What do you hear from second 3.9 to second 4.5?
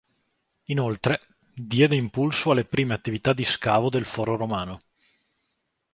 del Foro